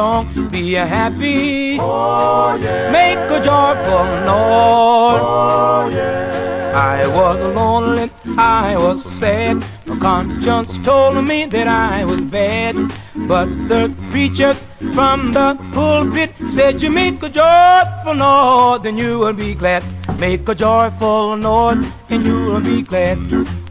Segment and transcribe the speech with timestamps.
[0.00, 0.48] song.
[0.50, 1.78] Be a happy.
[1.78, 2.90] Oh, yeah.
[2.98, 5.24] Make a joyful noise.
[5.24, 6.40] Oh, yeah.
[6.94, 8.06] I was lonely,
[8.38, 9.56] I was sad.
[9.86, 12.76] My conscience told me that I was bad.
[13.32, 14.54] But the preacher
[14.94, 19.82] from the pulpit said, You make a joyful noise, then you will be glad.
[20.18, 23.18] Make a joyful noise, and you will be glad.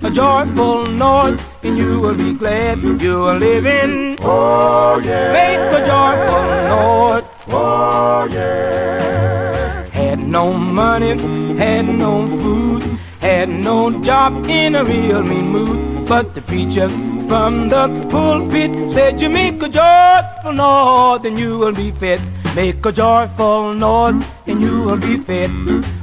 [0.08, 2.84] A joyful noise, and you will be glad.
[3.08, 4.09] You are living.
[4.22, 5.32] Oh, yeah.
[5.32, 7.24] Make a joyful noise.
[7.48, 9.84] Oh, yeah.
[9.92, 11.18] Had no money,
[11.58, 12.84] had no food,
[13.22, 16.08] had no job in a real mean mood.
[16.08, 16.90] But the preacher
[17.28, 22.20] from the pulpit said, You make a joyful noise, and you will be fed.
[22.56, 25.52] Make a joyful noise, and you will be fed.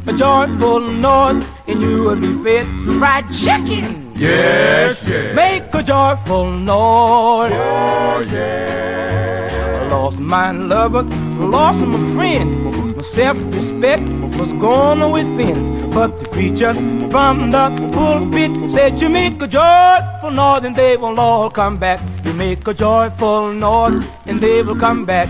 [0.07, 2.67] A joyful noise, and you will be fed.
[2.99, 4.06] Fried chicken!
[4.19, 5.35] Yes, yes.
[5.35, 7.53] Make a joyful noise.
[7.53, 9.83] Oh, yeah.
[9.85, 11.03] I lost my lover,
[11.39, 12.97] lost my friend.
[12.97, 14.09] My self-respect
[14.41, 15.91] was gone within.
[15.91, 16.73] But the preacher
[17.11, 22.01] from the pulpit said, You make a joyful noise and they will all come back.
[22.25, 25.29] You make a joyful noise and they will come back.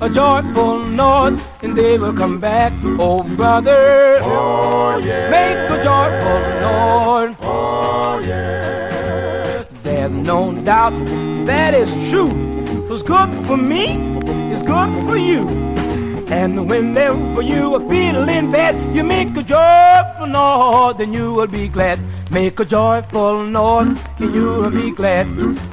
[0.00, 2.72] A joyful noise and they will come back.
[2.98, 5.28] Oh, brother, Oh, yeah.
[5.30, 7.36] make a joyful noise.
[7.42, 7.67] Oh,
[8.20, 9.64] yeah.
[9.82, 10.92] There's no doubt
[11.46, 12.30] that is true.
[12.88, 13.96] What's good for me
[14.52, 15.48] is good for you.
[16.28, 21.68] And whenever you are feeling bad, you make a joyful noise, then you will be
[21.68, 21.98] glad.
[22.30, 25.26] Make a joyful noise, and you will be glad.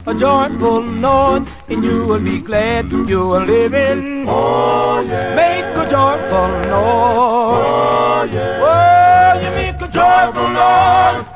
[0.07, 2.89] A joyful noise, and you will be glad.
[2.89, 4.29] You are living.
[4.29, 5.35] Oh, yeah.
[5.35, 6.71] Make a joyful noise.
[6.71, 8.61] Oh, yeah.
[8.63, 11.34] Oh, you make a joyful noise.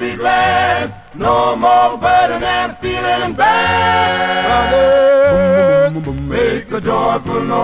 [0.00, 0.94] Be glad.
[1.14, 4.72] No more burden and feeling bad.
[5.92, 7.60] Brother, Make a joyful noise.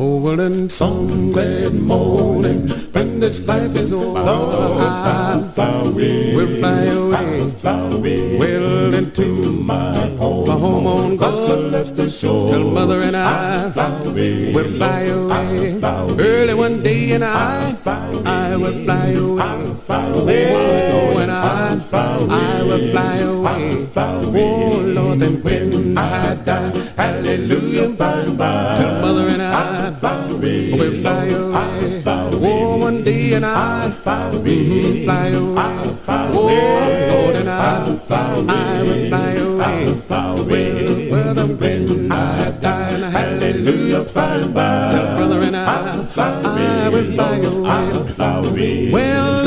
[0.00, 7.50] Oh, well, in some glad morning, when this life is over, I will fly away,
[7.60, 10.48] Fly away well into my home.
[10.48, 11.46] my home on God's God.
[11.46, 12.48] celestial shore.
[12.48, 14.54] Tell mother and I fly away.
[14.54, 16.24] will fly away fly away.
[16.24, 19.26] early one day, and I I will fly away.
[19.26, 20.44] Oh, I will fly away.
[20.46, 20.90] fly away.
[20.96, 22.34] Oh, and I fly away.
[22.34, 23.86] I will fly away.
[23.94, 24.42] fly away.
[24.42, 28.78] Oh Lord, then when I die, hallelujah, Bye bye.
[28.78, 30.72] Tell mother and I fly away.
[30.72, 32.02] will fly away.
[32.02, 32.52] fly away.
[32.52, 35.04] Oh, one day, and I I fly away.
[35.04, 35.96] Fly away.
[36.04, 36.46] fly Oh.
[37.10, 38.52] Lord, and I I fly away.
[38.52, 40.00] I will fly away.
[40.08, 41.10] fly away.
[41.10, 44.92] Well, when I die, and hallelujah, Bye bye.
[44.92, 47.66] Tell brother and I I will fly away.
[47.68, 48.92] I will Fly away.
[48.92, 49.45] Well,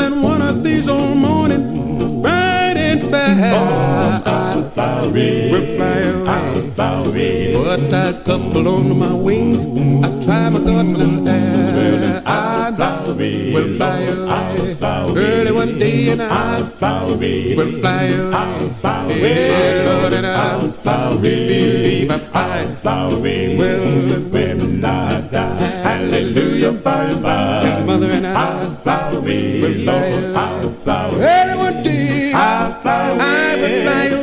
[6.74, 7.52] Fly away.
[7.90, 9.58] That couple on my wings,
[10.04, 10.60] I try my
[11.00, 12.22] in there.
[12.26, 12.72] I
[13.08, 13.52] away.
[13.52, 14.76] will fly away.
[15.16, 16.62] Early one day, and I
[17.02, 17.54] away.
[17.56, 19.20] will fly away.
[19.20, 20.66] Yeah, Lord, and I
[21.20, 23.02] believe I fly.
[23.12, 23.56] Away.
[23.56, 25.58] Well, when I die.
[25.58, 26.72] Hallelujah.
[26.72, 27.82] Bye bye.
[27.86, 29.60] Mother and I Fly away.
[29.60, 31.22] will fly away.
[31.22, 33.20] Early one day, I'll fly away.
[33.20, 34.19] I will fly.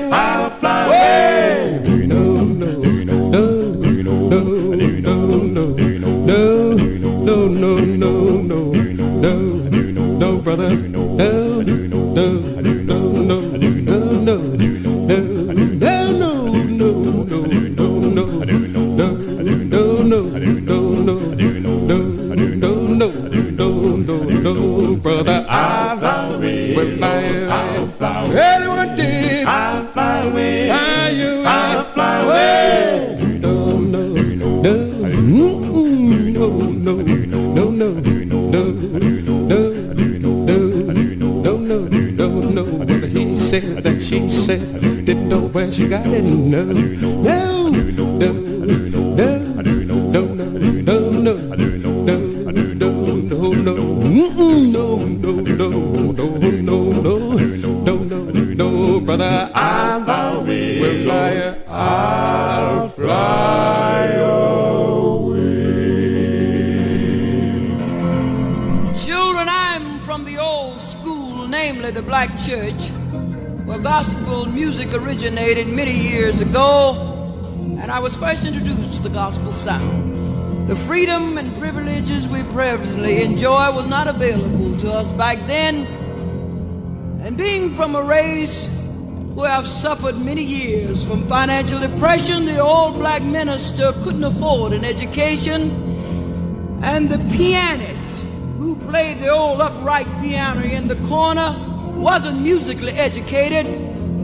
[43.61, 46.23] Said that she said, didn't know where she got it.
[46.23, 48.86] No, no, no, no,
[75.07, 76.91] originated many years ago,
[77.79, 80.67] and I was first introduced to the gospel sound.
[80.67, 85.85] The freedom and privileges we presently enjoy was not available to us back then.
[87.23, 88.67] And being from a race
[89.35, 92.43] who have suffered many years from financial depression.
[92.43, 95.71] The old black minister couldn't afford an education.
[96.83, 98.25] And the pianist
[98.57, 101.55] who played the old upright piano in the corner
[101.95, 103.65] wasn't musically educated,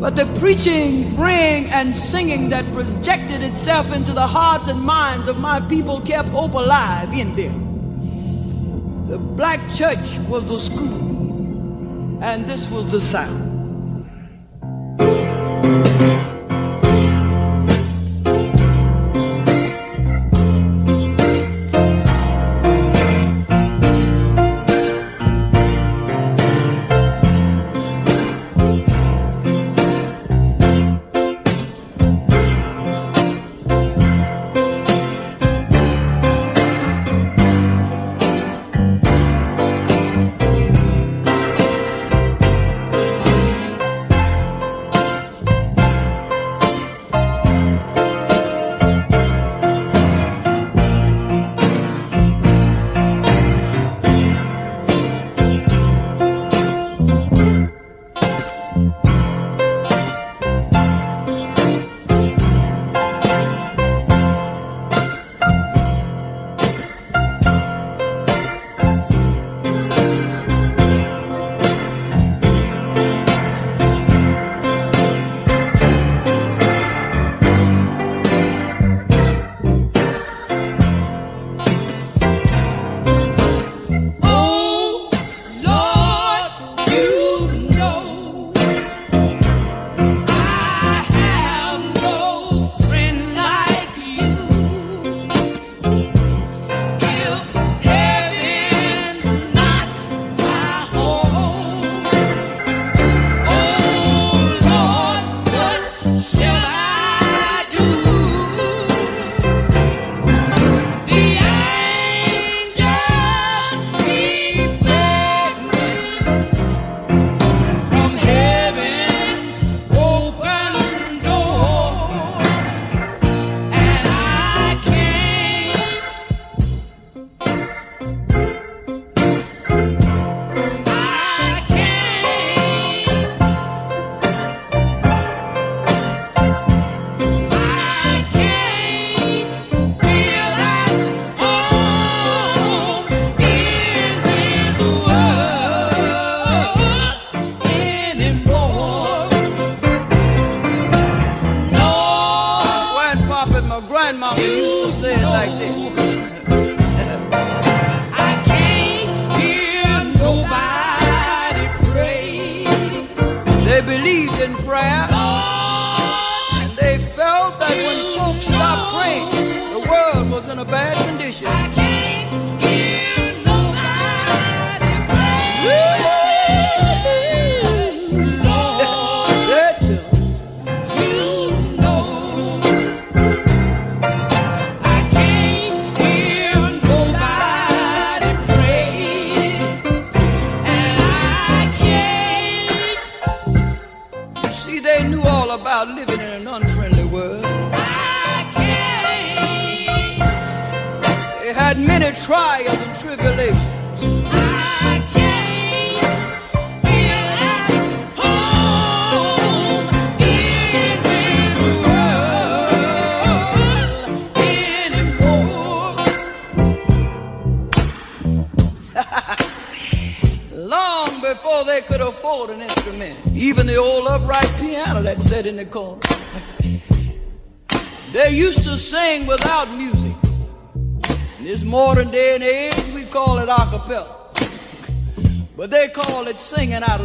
[0.03, 5.39] but the preaching, praying, and singing that projected itself into the hearts and minds of
[5.39, 9.07] my people kept hope alive in them.
[9.07, 13.53] The black church was the school, and this was the sound.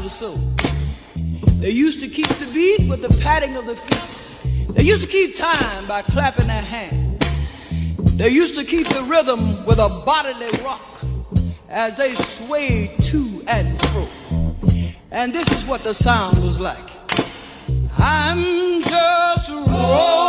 [0.09, 0.39] Soul.
[1.61, 4.75] They used to keep the beat with the patting of the feet.
[4.75, 7.25] They used to keep time by clapping their hands.
[8.17, 11.01] They used to keep the rhythm with a bodily rock
[11.69, 14.07] as they swayed to and fro.
[15.11, 16.91] And this is what the sound was like.
[17.99, 20.28] I'm just rolling.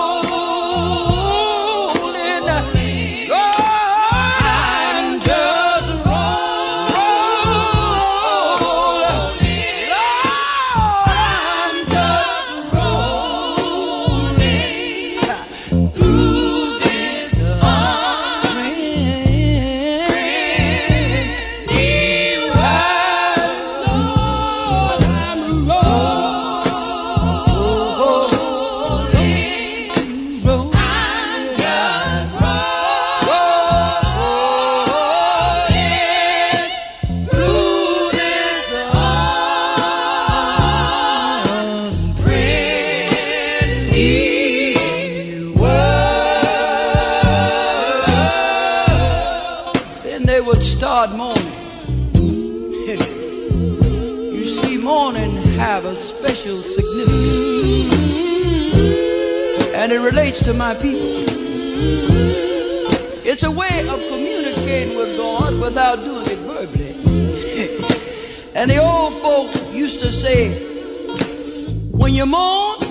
[72.19, 72.81] You mourn,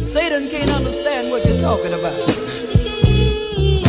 [0.00, 2.14] Satan can't understand what you're talking about.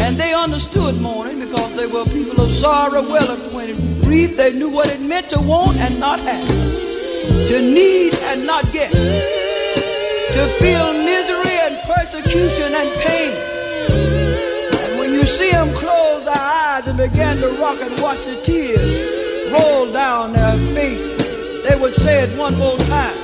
[0.04, 4.36] And they understood mourning because they were people of sorrow, well acquainted with grief.
[4.36, 6.50] They knew what it meant to want and not have,
[7.48, 13.34] to need and not get, to feel misery and persecution and pain.
[14.84, 18.36] And when you see them close their eyes and begin to rock and watch the
[18.44, 23.21] tears roll down their faces, they would say it one more time.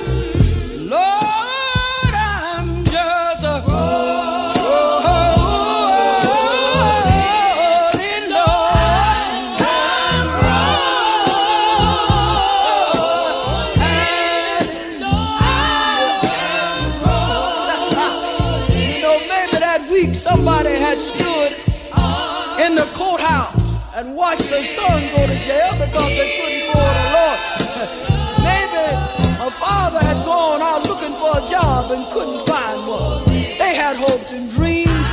[24.74, 27.38] Son go to jail because they couldn't afford a lawyer.
[28.44, 28.84] maybe
[29.40, 33.24] a father had gone out looking for a job and couldn't find one.
[33.28, 35.08] They had hopes and dreams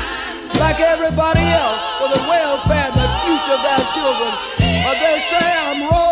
[0.60, 4.32] like everybody else for the welfare and the future of their children.
[4.84, 6.05] But they say I'm rolling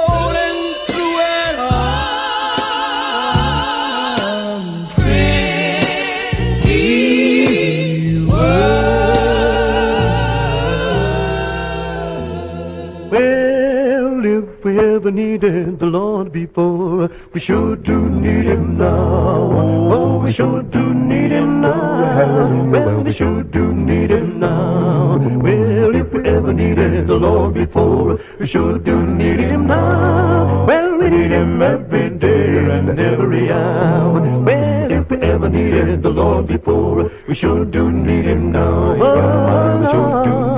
[15.14, 19.52] needed the Lord before, we sure do need him now.
[19.94, 22.72] Oh, we sure do need him now.
[22.72, 25.18] Well, we sure do need him now.
[25.18, 30.66] Well, if we ever needed the Lord before, we sure do need him now.
[30.66, 34.22] Well, we need him every day and every hour.
[34.42, 38.96] Well, if we ever needed the Lord before, we sure do need him now.
[38.96, 40.53] Oh, well, we sure do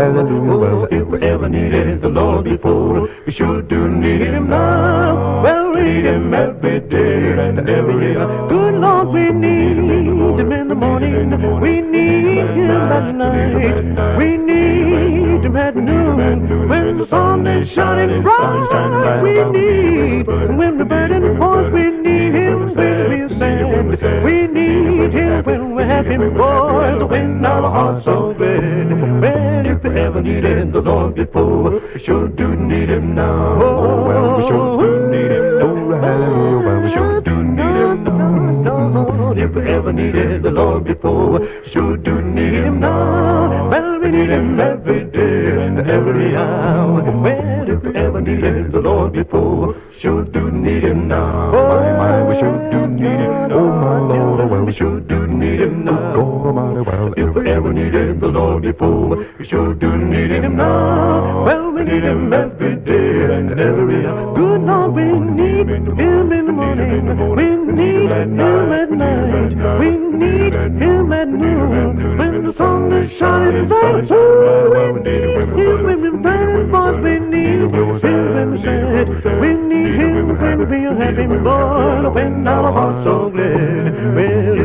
[0.00, 0.50] now.
[0.52, 5.42] Oh, if we ever needed the Lord before, we sure do need him now.
[5.42, 8.48] Well, we need him every day and every hour.
[8.48, 11.60] Good Lord, we need him in the morning.
[11.60, 14.16] We need him at night.
[14.16, 16.68] We need him at noon.
[16.68, 20.56] When the sun is shining bright, we need him.
[20.56, 24.24] When the burden falls, we need him when we're sad.
[24.24, 25.69] We need him when
[26.02, 27.10] we're happy, boys.
[27.10, 29.20] When our hearts are glad.
[29.20, 33.62] Well, if we ever needed the Lord before, we sure do need him now.
[33.62, 35.62] Oh, well, we sure do need him.
[35.62, 39.32] Oh, well, we sure do need him now.
[39.36, 43.68] If we ever needed the Lord before, we sure do need him now.
[43.68, 47.02] Well, we need him every day and every hour.
[47.02, 51.52] Well, if we ever needed the Lord before, sure do need him now.
[51.52, 53.52] My, my, we sure do need him now.
[53.52, 56.14] Oh, my Lord, oh, well, we sure do need him now.
[56.14, 60.32] Oh, God Almighty, well, if we ever needed the Lord before, we sure do need
[60.32, 61.44] him now.
[61.44, 64.34] Well, we need him every day and every hour.
[64.34, 67.36] Good Lord, we need him in the morning.
[67.36, 69.78] We need him at night.
[69.78, 72.18] We need him at noon.
[72.18, 77.00] When the sun is shining bright, oh, we need him when we're burning forth.
[77.02, 79.40] We need him when we're sad.
[79.40, 82.14] We need him when we are happy, Lord.
[82.14, 84.14] When our hearts are glad.
[84.14, 84.60] Well,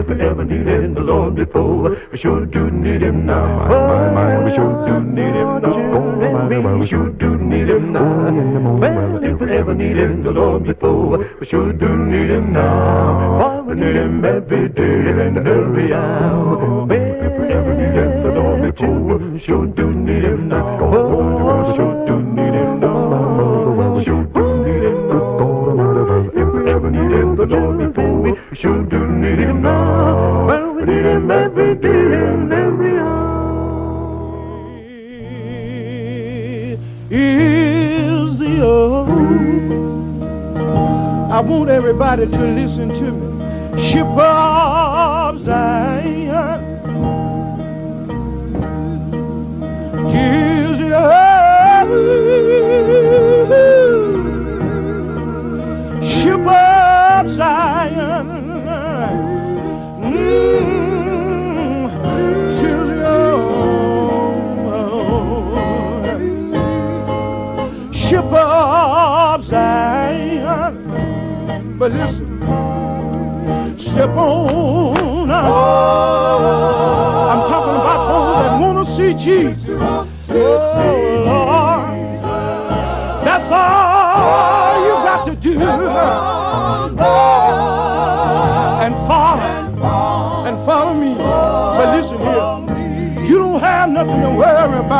[0.46, 1.98] needed the Lord before.
[2.12, 3.68] We sure do need him now.
[3.68, 6.80] My, my, my, we sure do need him now.
[6.80, 8.78] We sure do need him now.
[8.78, 13.40] Well, if we ever needed the Lord before, we sure do need him now.
[13.40, 17.25] Why we need him every day and every hour.
[17.46, 20.78] Well, if we ever needed the Lord before, we sure do need him now.
[21.70, 24.04] We sure do need him now.
[24.04, 26.32] Sure do need him now.
[26.34, 30.46] If we ever needed the Lord before, we sure do need him now.
[30.48, 33.36] Well, we need him every day and every hour.
[37.12, 39.10] is the old.
[41.32, 43.36] I want everybody to listen to me.
[43.84, 45.46] Ship of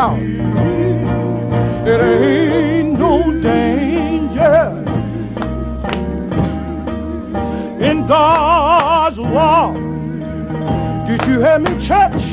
[0.06, 0.20] about.
[1.88, 4.84] It ain't no danger
[7.80, 9.74] in God's law.
[11.08, 12.24] Did you hear me, church?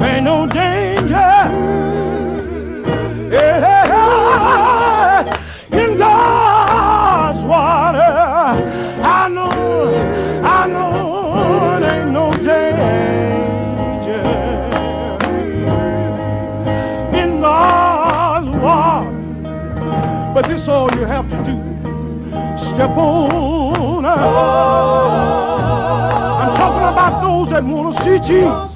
[0.00, 0.97] Ain't no danger.
[22.80, 22.90] Up.
[22.90, 22.96] I'm
[26.56, 28.70] talking about those that want to see Jesus.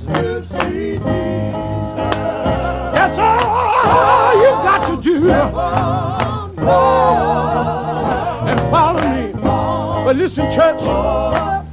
[2.95, 5.17] That's all you got to do.
[8.49, 9.25] And follow me.
[10.05, 10.83] But listen, church,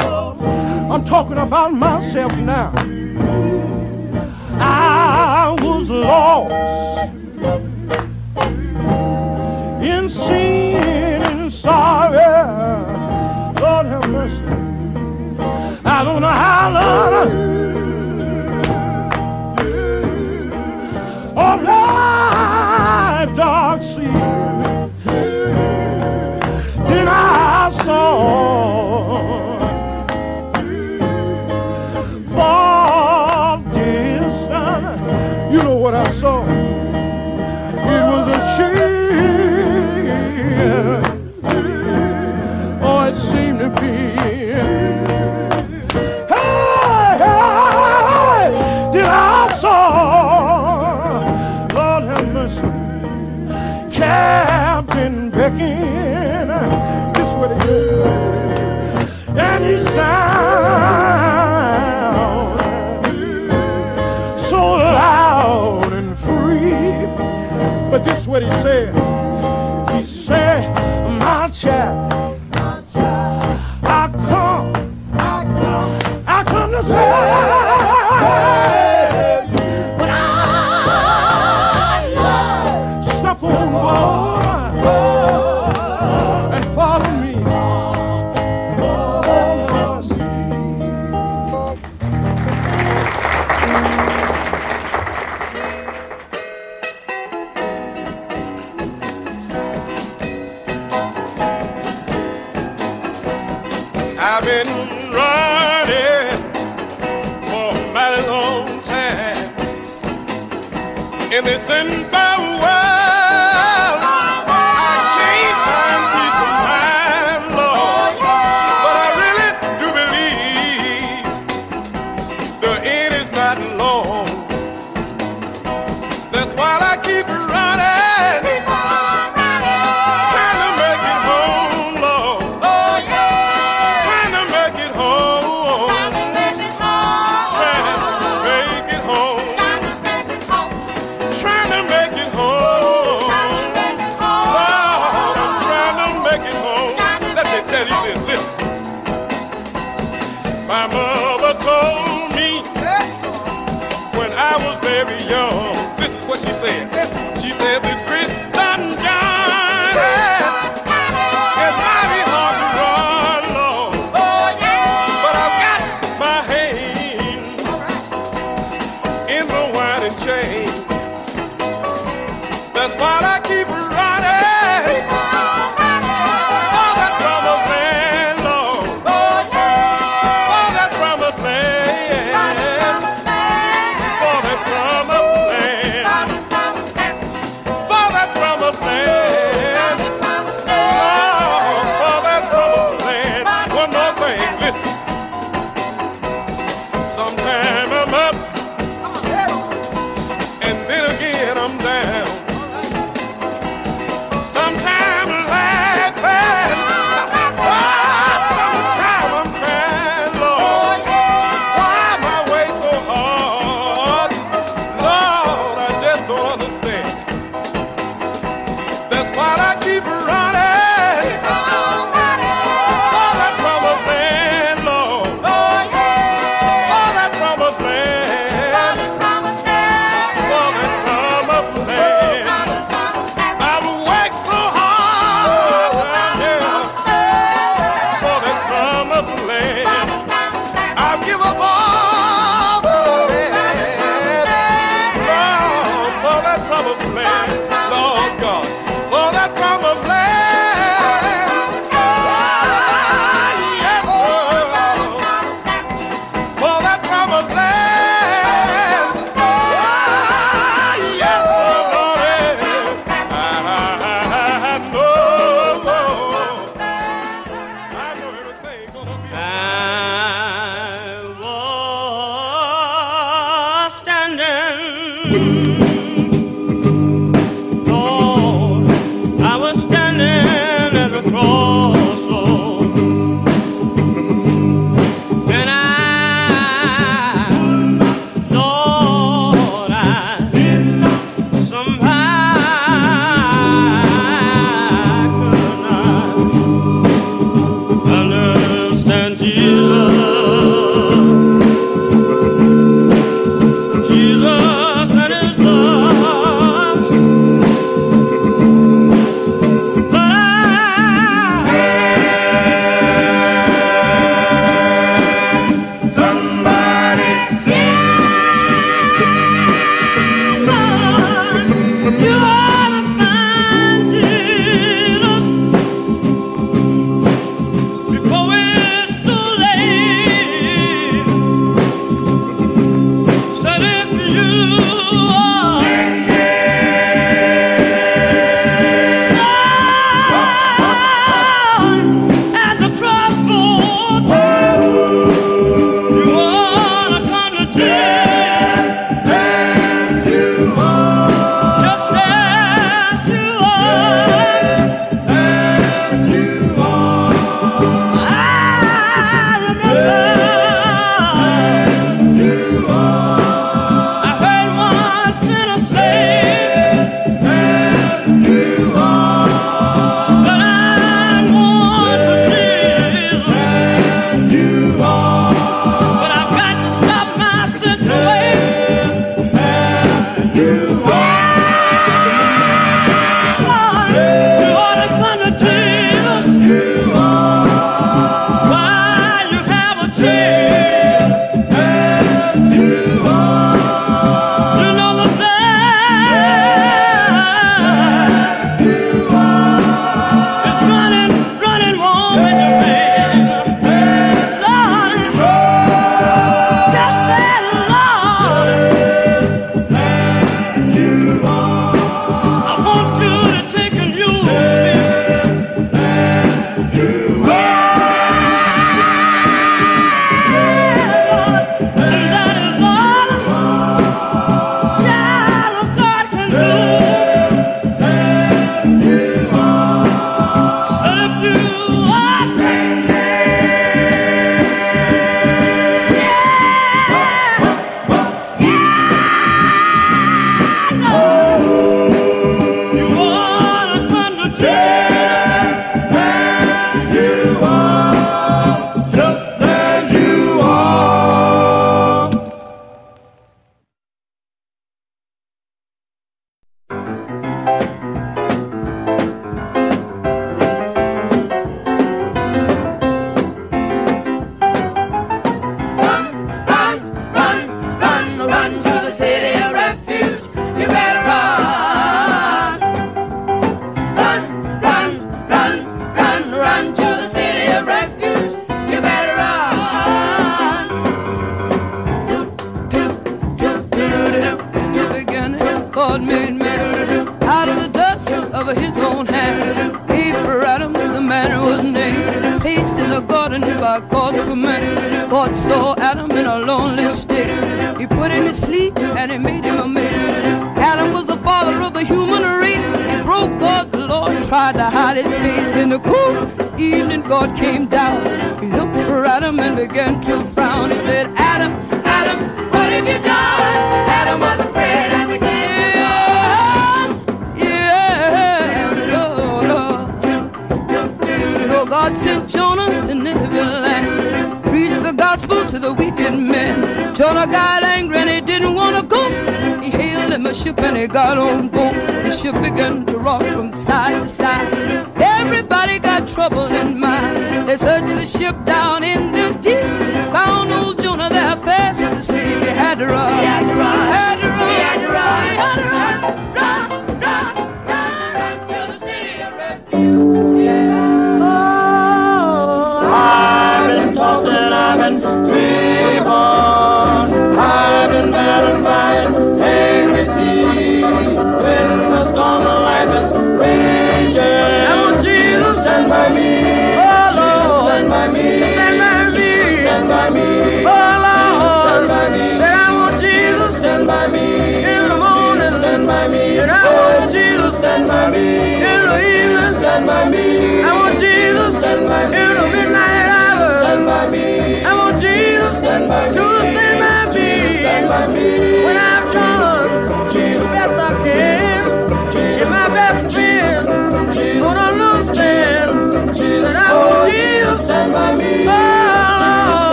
[0.00, 2.70] I'm talking about myself now.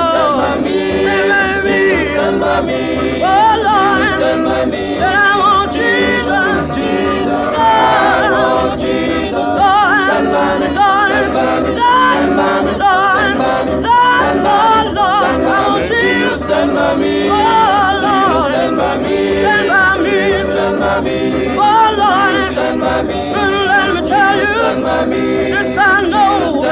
[0.04, 0.54] Lord.
[2.16, 3.24] Stand by me.
[3.24, 4.20] Oh, Lord.
[4.20, 4.84] Stand by me.
[5.00, 5.36] That I
[10.08, 10.66] Stand by me.
[10.66, 11.64] Stand by.
[11.74, 13.00] Stand
[13.40, 13.84] by me.
[15.24, 15.88] Stand by
[16.38, 17.63] Stand by me.
[21.06, 22.34] Oh Lord,
[23.68, 24.56] let me tell you,
[25.52, 26.64] this I know.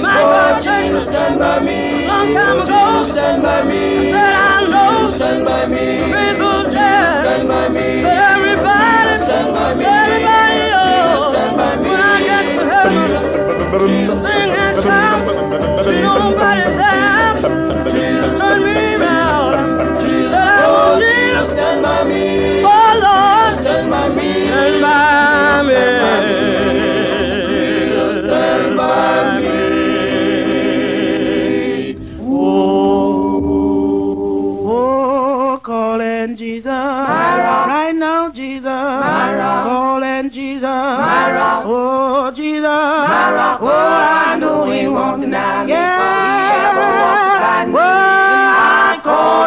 [0.00, 3.04] My God changed me a long time ago.
[3.12, 3.98] Stand by me.
[3.98, 5.16] I said I know.
[5.16, 6.12] Stand by me.
[6.12, 8.31] Faithful Jesus, Stand by me.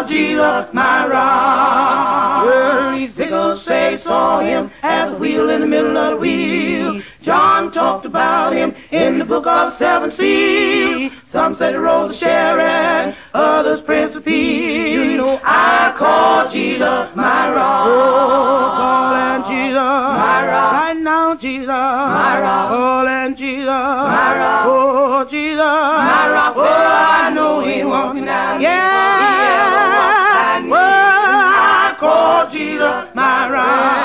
[0.07, 0.35] Georgie
[0.73, 2.95] my rod.
[2.95, 7.01] Ezekiel say saw him as a wheel in the middle of the wheel.
[7.21, 11.11] John talked about him in the book of Seven seals.
[11.31, 14.93] Some said it Rose of Sharon, others Prince of Peace.
[14.93, 17.87] You know I call Jesus my rock.
[17.87, 20.73] Oh, call and Jesus my rock.
[20.73, 22.69] Right now, Jesus my rock.
[22.69, 24.65] Call and Jesus my rock.
[24.67, 26.53] Oh, Jesus my rock.
[26.57, 28.61] Oh, I know He walking down.
[28.61, 29.74] Yeah
[32.05, 34.04] for Jesus, my rock.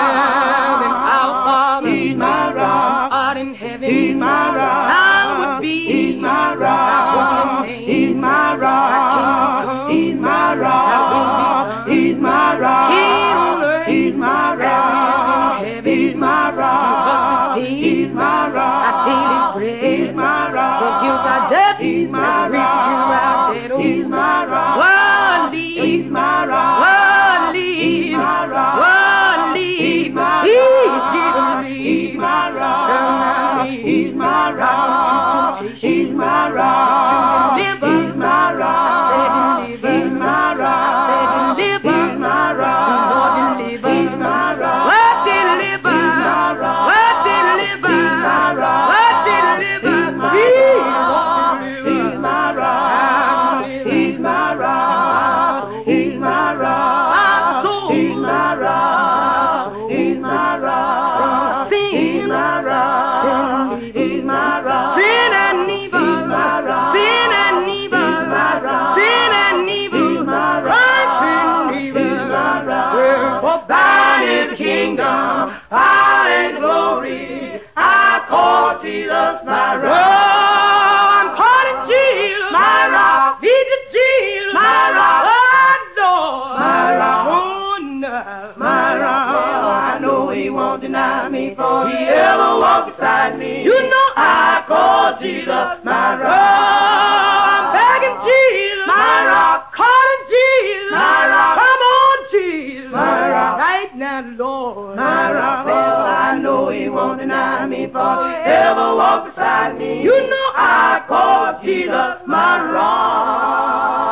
[91.31, 93.63] Me, for he ever walked beside me.
[93.63, 96.31] You know I call Jesus my rock.
[96.31, 99.73] I'm begging Jesus my rock.
[99.73, 101.55] Calling Jesus my rock.
[101.61, 103.59] Come on, Jesus my rock.
[103.59, 104.97] Right now, Lord.
[104.97, 105.67] My rock.
[105.67, 110.03] Well, I know he won't deny me, for he ever walked beside me.
[110.03, 114.10] You know I call Jesus my rock.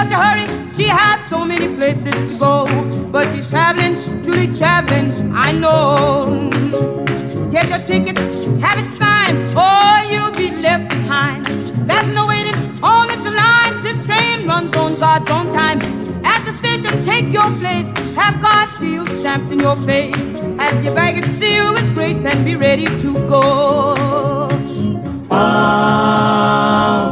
[0.00, 2.64] Such a hurry, she has so many places to go.
[3.12, 6.48] But she's traveling, truly traveling, I know.
[7.50, 8.16] Get your ticket,
[8.64, 11.44] have it signed, or you'll be left behind.
[11.86, 15.78] There's no waiting on this line, this train runs on God's own time.
[16.24, 20.16] At the station, take your place, have God's seal stamped in your face.
[20.60, 24.48] Have your baggage sealed with grace and be ready to go.
[25.30, 27.09] Oh,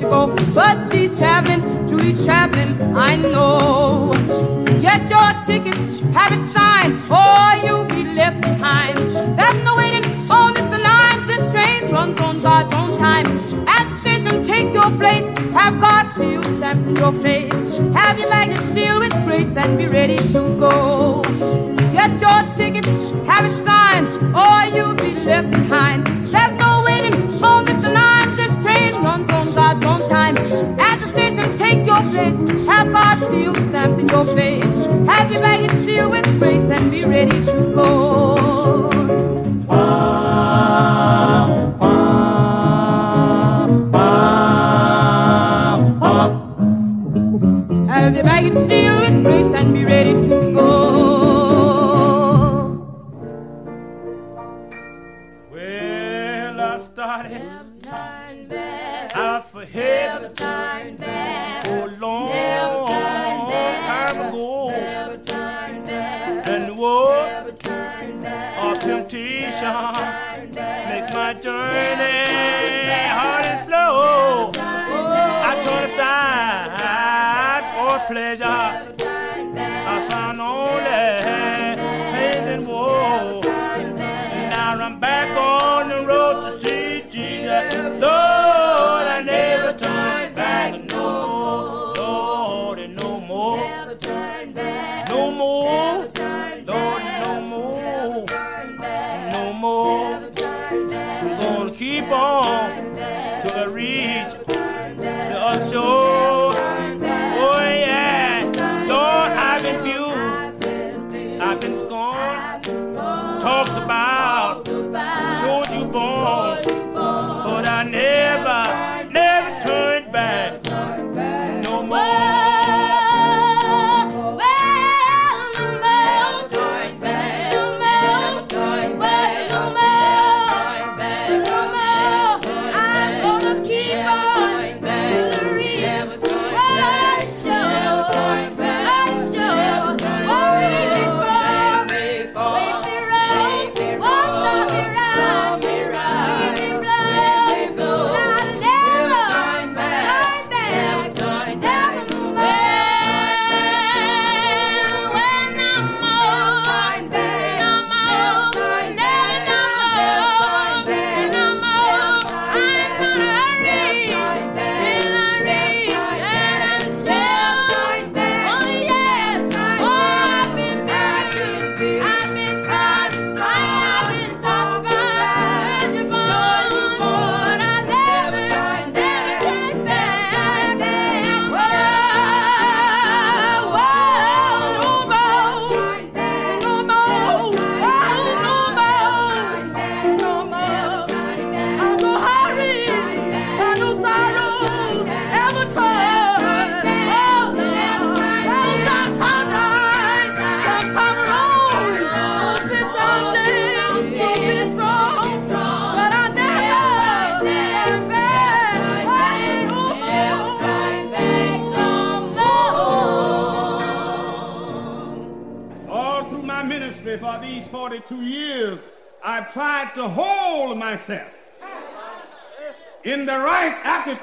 [0.00, 2.96] go, but she's traveling, truly traveling.
[2.96, 4.12] I know.
[4.80, 8.98] Get your tickets, have it signed, or you'll be left behind.
[9.38, 11.26] There's no waiting on this line.
[11.26, 13.26] This train runs on God's own time.
[13.66, 15.26] At the station, take your place.
[15.52, 17.52] Have God's seal stamped in your face.
[17.94, 21.22] Have your baggage sealed with grace and be ready to go.
[21.92, 22.84] Get your ticket,
[23.26, 26.13] have it signed, or you'll be left behind.
[33.84, 34.83] Stamped in your face.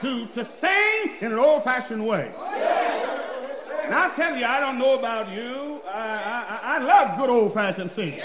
[0.01, 2.31] Attitude to sing in an old fashioned way.
[3.83, 7.53] And I'll tell you, I don't know about you, I, I, I love good old
[7.53, 8.21] fashioned singing.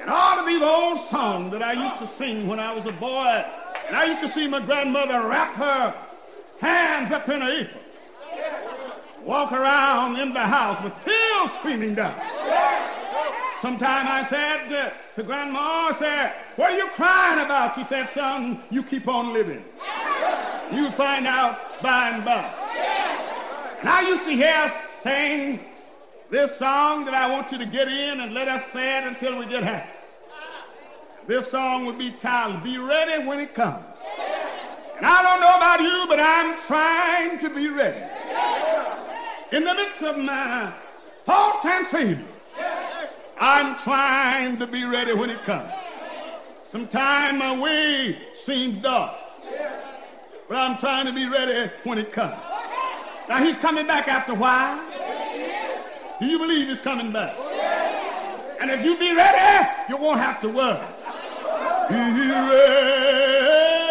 [0.00, 2.92] And all of these old songs that I used to sing when I was a
[2.92, 3.44] boy,
[3.88, 5.94] and I used to see my grandmother wrap her
[6.60, 7.84] hands up in her apron,
[9.24, 12.14] walk around in the house with tears streaming down.
[13.60, 17.76] Sometime I said uh, to grandma, I said, what are you crying about?
[17.76, 19.62] She said, son, you keep on living.
[20.74, 22.50] You'll find out by and by.
[23.80, 25.60] And I used to hear her sing
[26.30, 29.38] this song that I want you to get in and let us say it until
[29.38, 29.90] we get happy.
[31.26, 33.84] This song would be titled, Be Ready When It Comes.
[34.96, 38.02] And I don't know about you, but I'm trying to be ready.
[39.52, 40.72] In the midst of my
[41.24, 42.18] faults and failures,
[43.38, 45.70] I'm trying to be ready when it comes.
[46.62, 49.14] Sometimes my way seems dark,
[50.52, 52.36] but I'm trying to be ready when it comes.
[53.26, 54.78] Now he's coming back after a while.
[56.20, 57.34] Do you believe he's coming back?
[58.60, 60.78] And if you be ready, you won't have to worry.
[61.88, 63.81] Be ready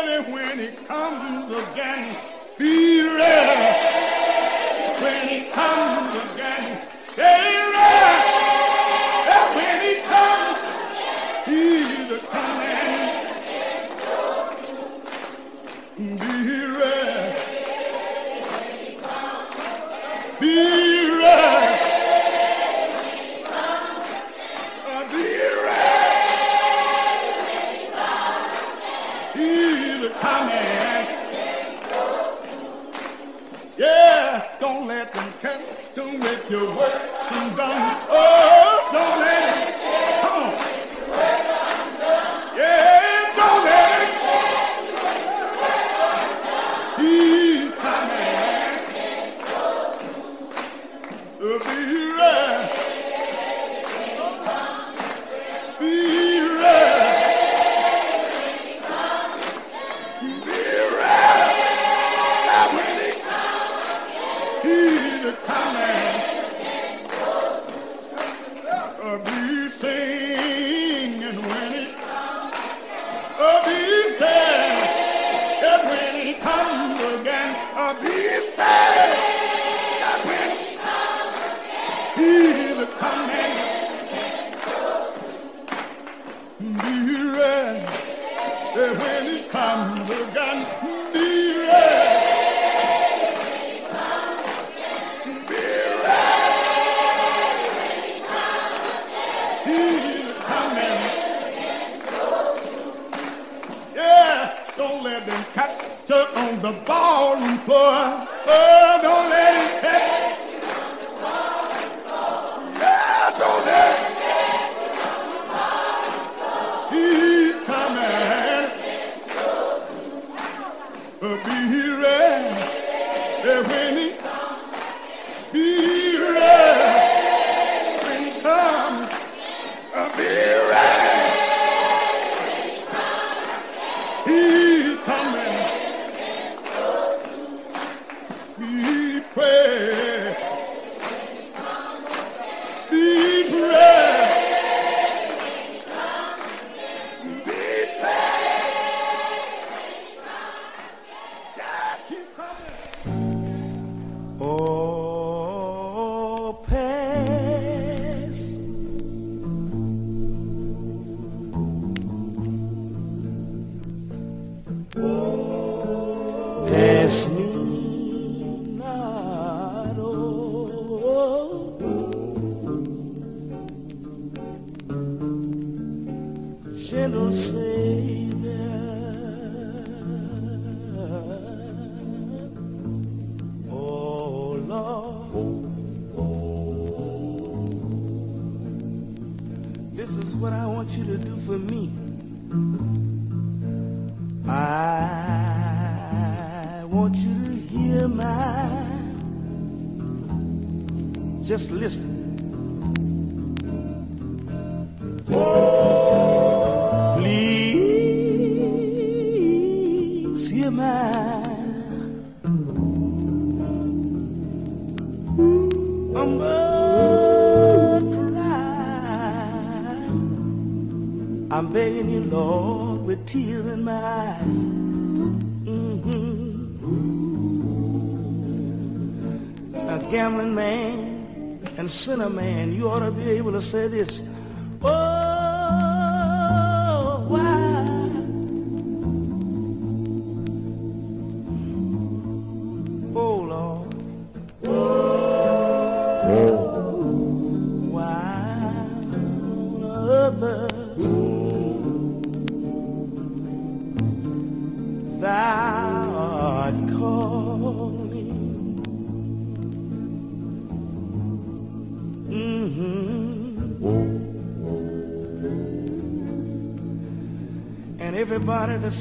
[233.62, 234.31] I say this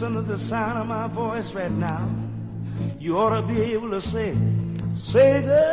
[0.01, 2.09] listen to the sound of my voice right now,
[2.99, 4.35] you ought to be able to say,
[4.95, 5.70] say that.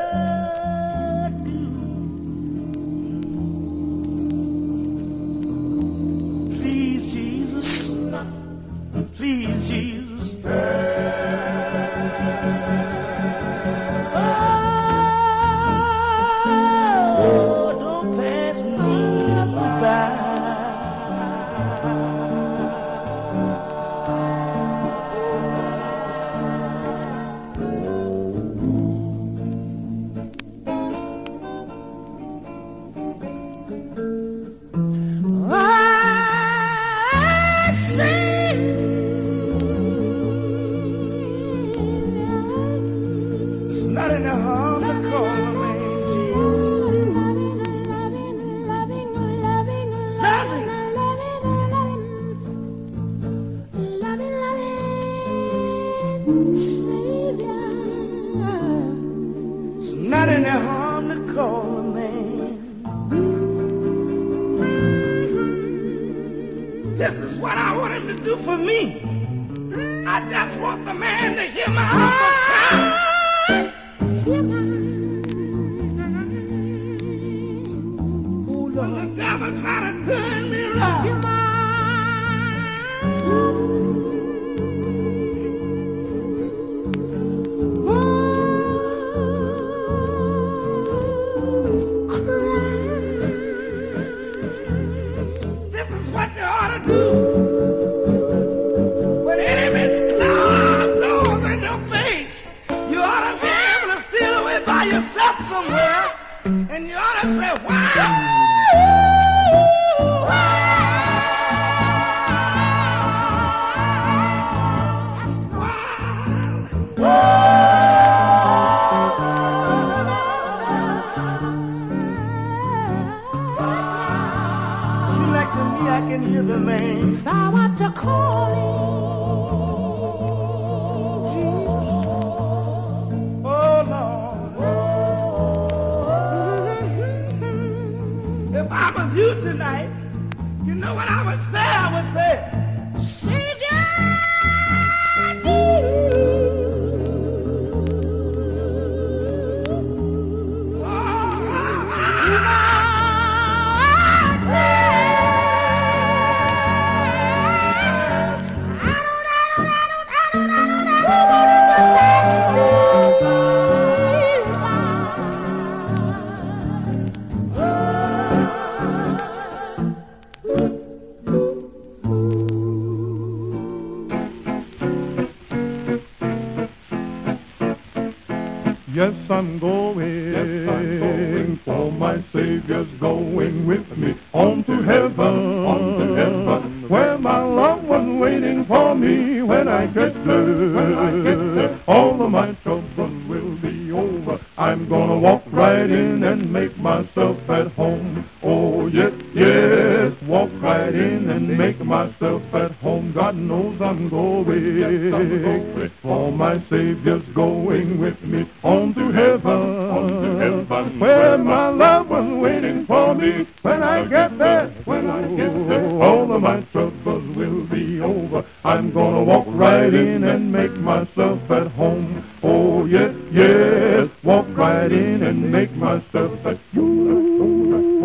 [219.98, 222.24] in and make myself at home.
[222.44, 227.98] Oh, yes, yes, walk right in and make myself at home.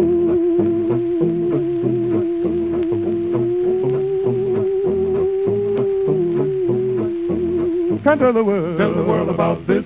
[8.05, 9.85] Can't tell the world, tell the world about this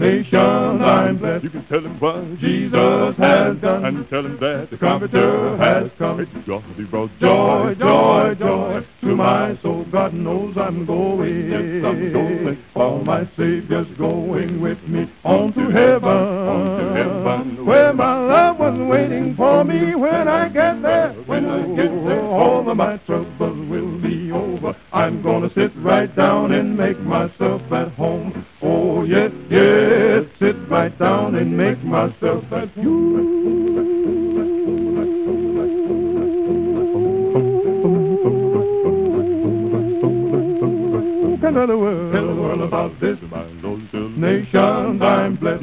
[0.00, 1.44] nation I'm blessed.
[1.44, 5.56] You can tell him what Jesus has done, and you tell him that the Comforter
[5.58, 6.20] has come.
[6.20, 6.62] It's joy,
[7.20, 8.19] joy, joy
[10.72, 11.09] knows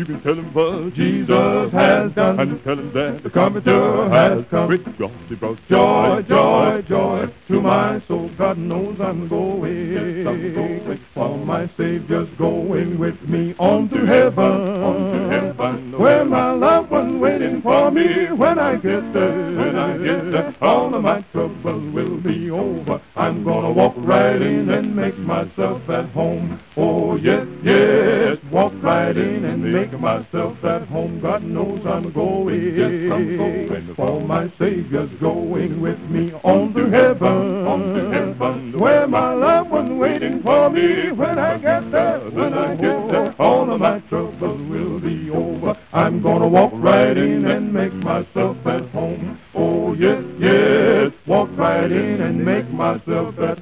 [0.08, 0.14] I'm blessed.
[0.14, 2.40] You can tell him what Jesus has done.
[2.40, 4.68] and tell him that The Comforter has come.
[4.70, 8.30] with God he brought Joy, joy, joy to my soul.
[8.38, 9.94] God knows I'm going.
[9.94, 11.00] Yes, I'm going.
[11.16, 14.44] All my Savior's going with me on to heaven.
[14.84, 16.00] On to heaven.
[16.00, 19.52] Where my loved one's waiting for me when I get there.
[19.56, 20.56] When I get there.
[20.62, 23.02] all of my troubles will be over.
[23.16, 26.60] I'm gonna walk right in and make myself at home.
[26.78, 28.37] Oh, yes, yes.
[28.58, 31.22] Walk right in and make myself at home.
[31.22, 32.76] God knows I'm going.
[32.76, 33.94] Yes, I'm going.
[33.96, 37.68] For my Savior's going with me on to heaven.
[37.68, 38.80] On to heaven.
[38.80, 42.20] Where my loved one's waiting for me when I get there.
[42.32, 45.78] When I get there, all of my troubles will be over.
[45.94, 49.40] I'm gonna walk right in and make myself at home.
[49.54, 51.12] Oh, yes, yes.
[51.28, 53.60] Walk right in and make myself at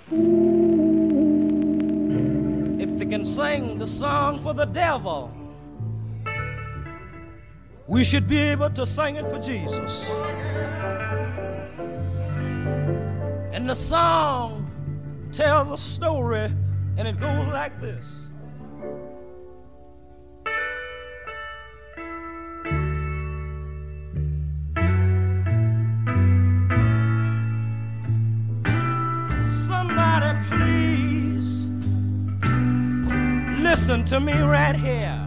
[2.96, 5.30] If they can sing the song for the devil,
[7.88, 10.10] we should be able to sing it for Jesus.
[13.52, 14.72] And the song
[15.34, 16.50] tells a story,
[16.96, 18.30] and it goes like this.
[29.68, 30.75] Somebody please
[33.66, 35.20] listen to me right here.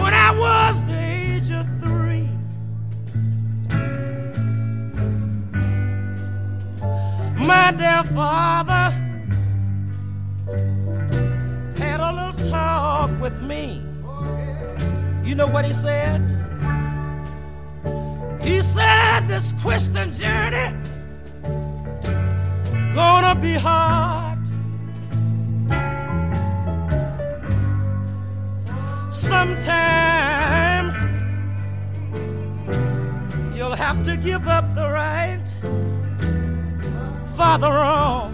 [0.00, 2.28] When I was the age of three,
[7.52, 8.86] my dear father
[11.82, 13.82] had a little talk with me.
[15.24, 16.20] You know what he said?
[18.42, 20.76] He said this Christian journey
[22.94, 24.38] gonna be hard.
[29.12, 30.94] Sometime
[33.54, 35.42] you'll have to give up the right
[37.34, 38.30] for the wrong.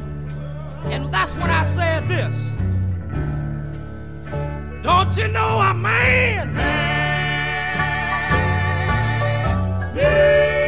[0.87, 2.37] And that's when I said this.
[4.83, 6.55] Don't you know a man?
[9.95, 10.60] Well,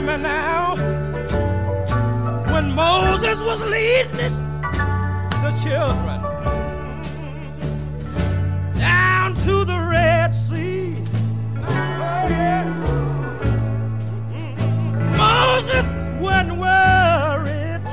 [0.00, 0.76] listen me now.
[2.52, 4.36] When Moses was leading
[5.42, 6.22] the children
[8.78, 10.96] down to the Red Sea,
[15.16, 15.86] Moses
[16.20, 17.86] wasn't worried.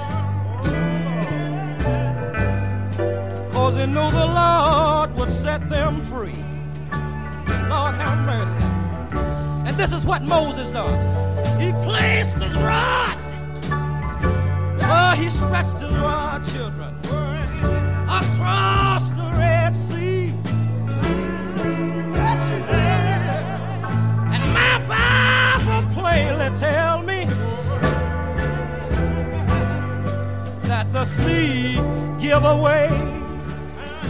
[3.51, 6.43] Cause he knew the Lord would set them free.
[7.69, 8.61] Lord have mercy.
[9.67, 11.14] And this is what Moses done.
[11.59, 13.17] He placed his rod.
[14.81, 16.93] Oh, he stretched his rod, children,
[18.07, 20.33] across the Red Sea.
[24.33, 27.25] And my Bible plainly tell me
[30.67, 31.75] that the sea
[32.19, 32.89] give away.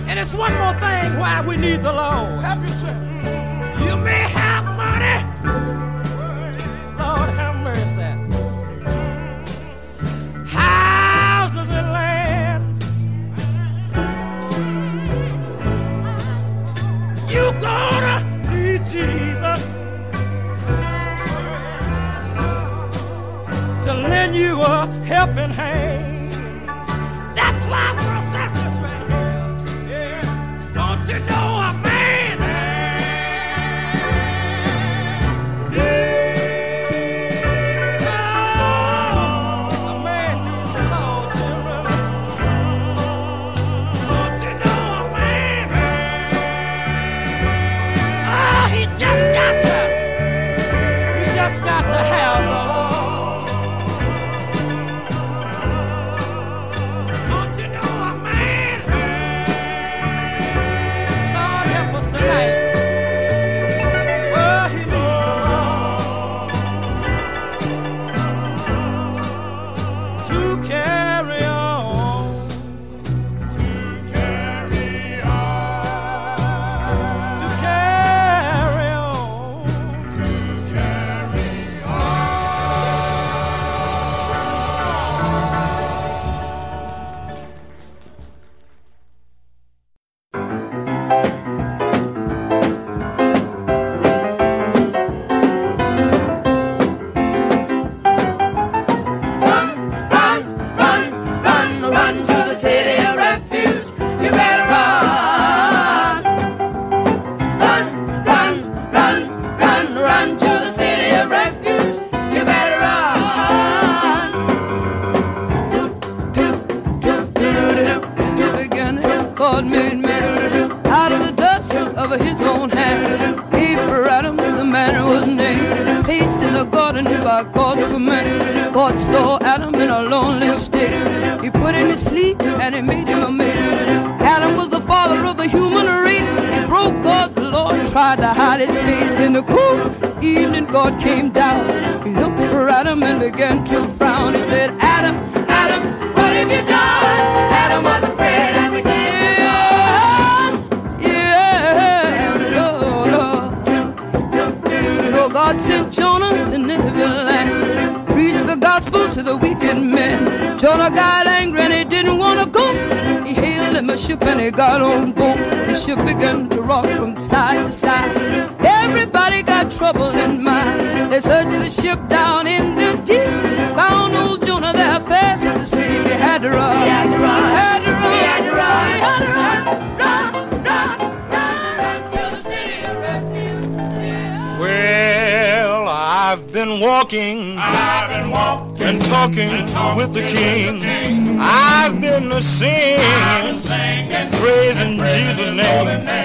[0.08, 3.05] And it's one more thing why we need the Lord.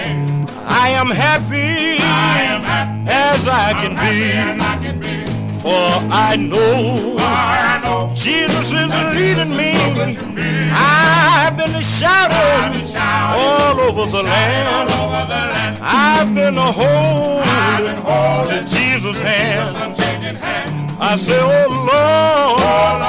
[0.03, 5.61] I am happy I am happy as I can as be, I can be.
[5.61, 9.73] for I know For I know Jesus is leading me.
[10.35, 10.71] me.
[10.73, 14.91] I've been shouting shouting all over the land.
[14.91, 15.79] over the land.
[15.83, 18.01] I've been a holding
[18.51, 19.77] to Jesus' hand.
[21.03, 23.01] I say, oh Lord, oh,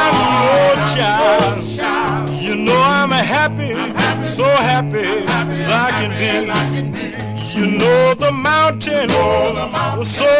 [0.00, 0.14] I'm
[0.44, 2.33] your child.
[2.44, 3.70] You know I'm a happy,
[4.22, 6.76] so happy as I can As I be.
[6.76, 7.58] can be.
[7.58, 9.14] You know the mountain the
[9.72, 10.34] mountain was so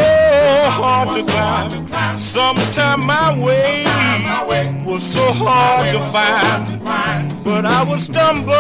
[0.81, 2.19] hard to climb.
[2.19, 6.83] Sometime my way My way was so hard to find.
[6.83, 7.45] find.
[7.45, 8.53] But I would stumble,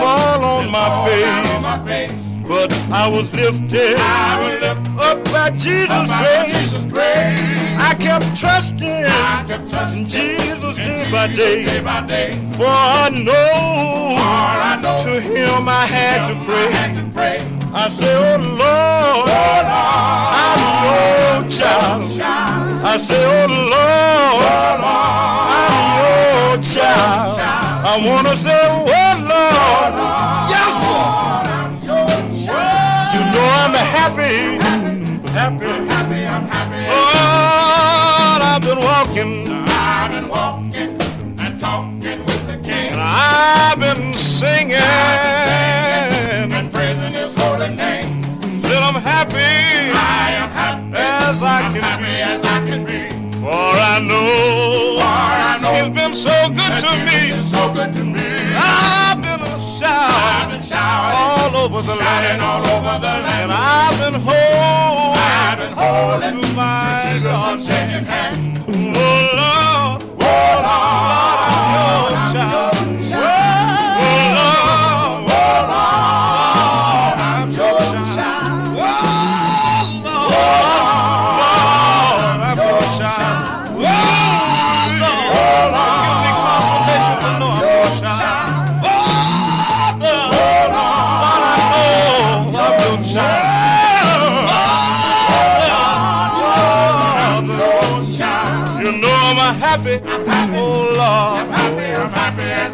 [0.00, 1.62] fall on my face.
[1.62, 2.23] My faith.
[2.46, 6.60] But I was lifted I will lift up by Jesus' by grace.
[6.60, 7.78] Jesus' grace.
[7.78, 11.64] I kept trusting I can trust in Jesus day in by day.
[11.64, 12.38] day by day.
[12.56, 16.72] For I know I know to Him I had to I pray.
[16.72, 17.38] had to pray.
[17.74, 19.28] I say, oh, oh Lord,
[20.44, 20.60] I'm
[21.42, 22.20] your child.
[22.84, 24.84] I say, oh, oh Lord,
[25.58, 27.54] I'm your child.
[27.86, 28.90] I wanna say, Oh Lord,
[29.28, 30.43] yes Lord.
[33.98, 34.58] Happy,
[35.32, 35.66] happy.
[35.94, 36.82] Happy, I'm happy.
[36.94, 40.90] Lord, I've been walking, I've been walking
[41.40, 42.92] and talking with the King.
[42.92, 44.76] and I've been singing.
[46.52, 48.22] and praising his holy name.
[48.62, 52.20] Said I'm happy I am happy as I I'm can happy be.
[52.32, 53.00] as I can be.
[53.40, 57.18] For I know, For I know He's been so good to me.
[57.50, 58.20] So good to me.
[58.56, 59.13] I've been
[60.26, 63.52] I've been shouting, all over the land, all over the and land.
[63.52, 67.58] I've been whole I've been holding to my God.
[68.76, 72.73] Oh Lord, Oh Lord, I'm your child.
[99.58, 100.00] Happy.
[100.04, 101.40] Oh Lord.
[101.40, 102.73] I'm happy, I'm happy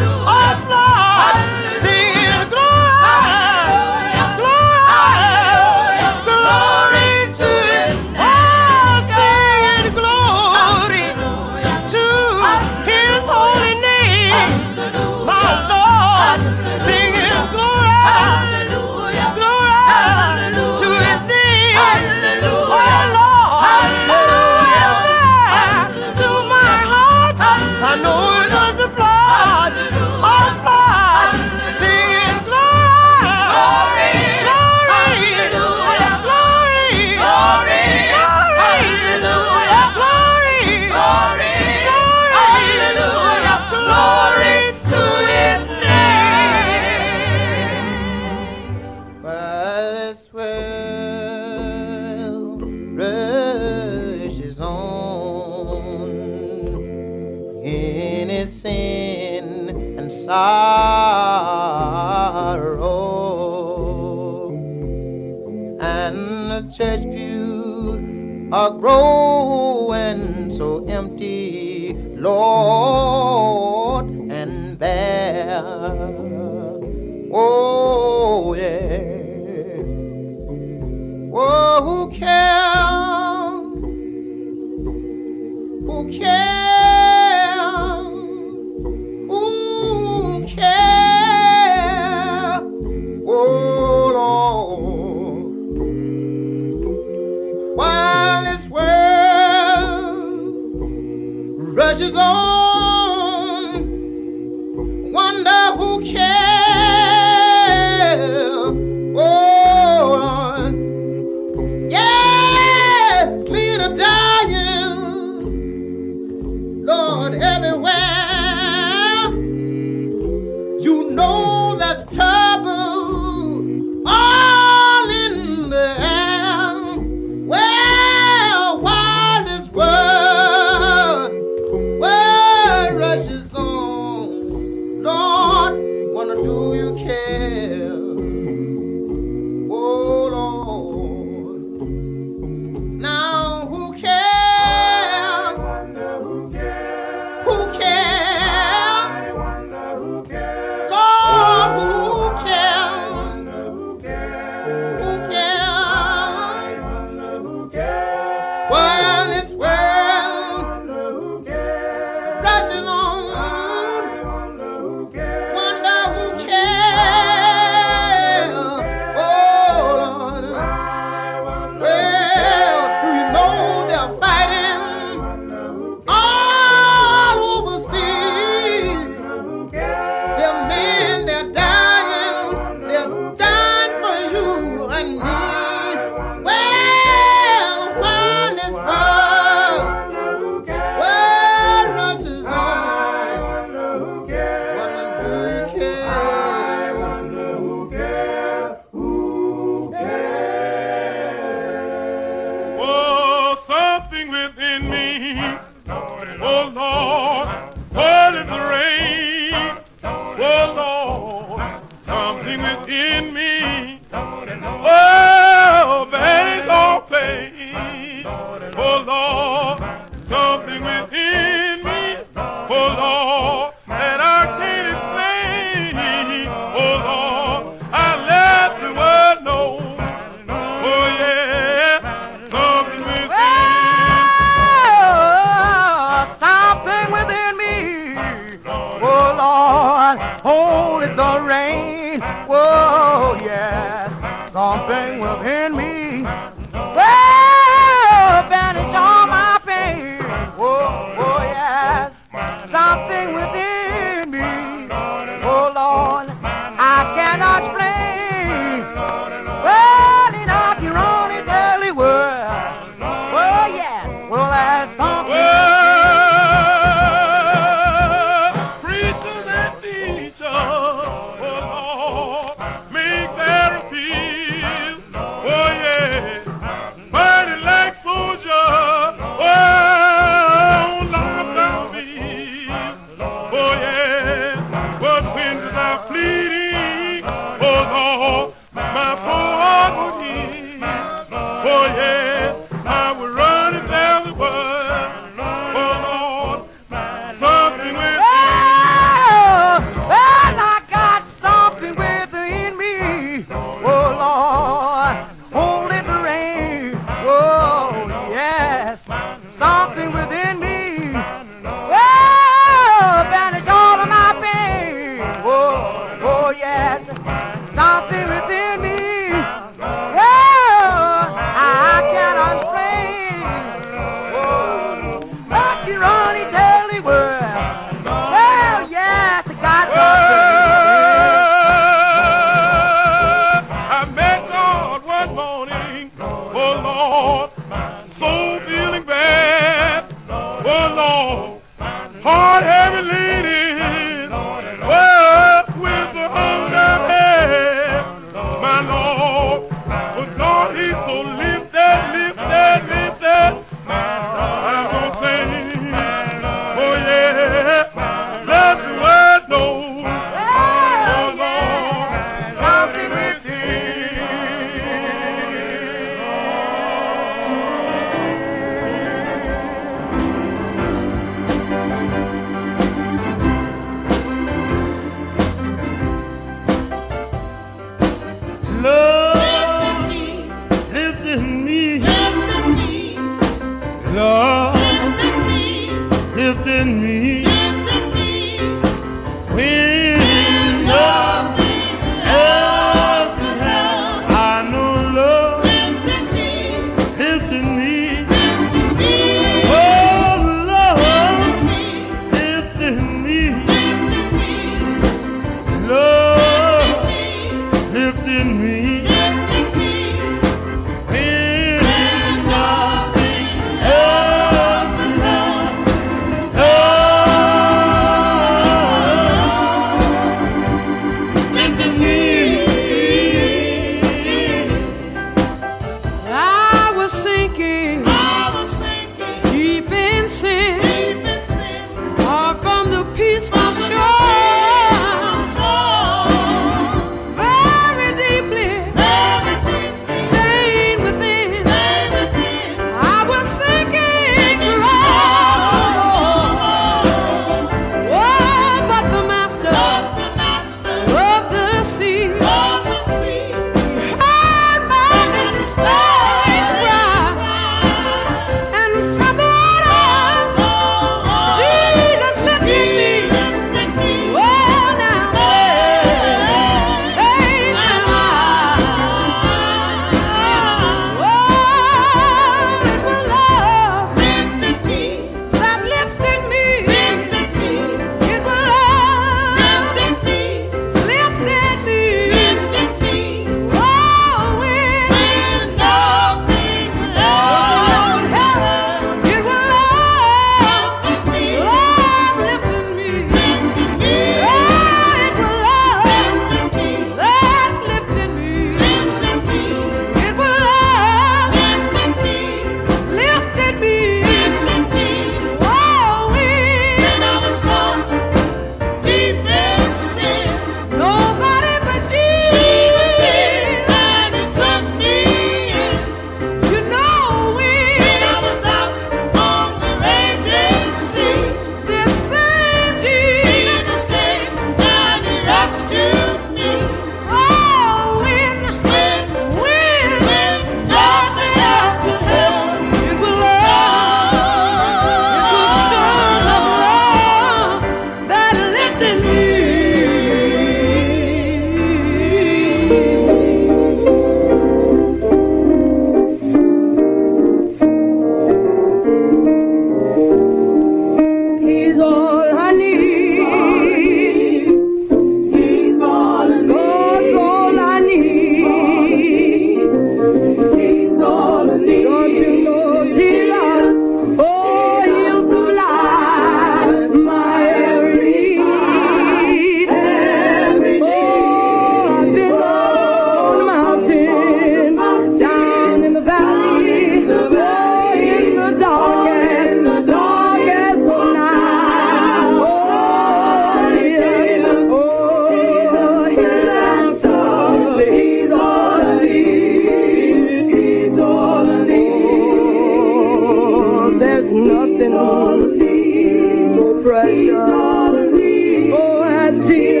[599.63, 600.00] Oh,